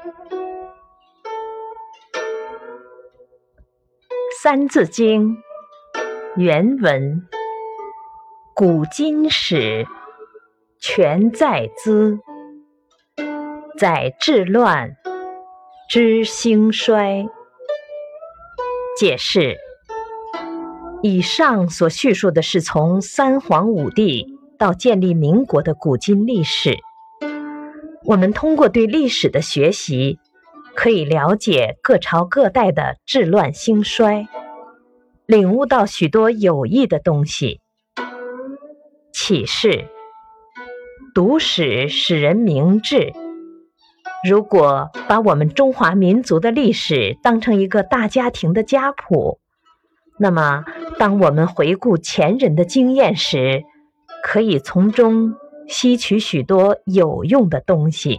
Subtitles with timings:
[4.42, 5.36] 《三字经》
[6.36, 7.28] 原文：
[8.54, 9.86] 古今史
[10.80, 12.18] 全在兹，
[13.78, 14.96] 载治乱
[15.90, 17.28] 知兴衰。
[18.98, 19.58] 解释：
[21.02, 26.78] 以上所叙述的是从三皇五帝到建立民国的古今历史。
[28.10, 30.18] 我们通过对历史的学习。
[30.72, 34.28] 可以了解各朝各代的治乱兴衰，
[35.26, 37.60] 领悟到许多有益的东西。
[39.12, 39.86] 启示：
[41.12, 43.12] 读史使人明智。
[44.26, 49.40] 如果把我们中华民族的历史当成一个大家庭的家谱，
[50.18, 50.64] 那么
[50.98, 53.64] 当我们回顾前人的经验时，
[54.22, 55.34] 可以从中
[55.70, 58.18] 吸取许多有用的东西。